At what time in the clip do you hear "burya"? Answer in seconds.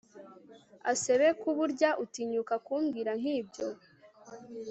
1.57-1.89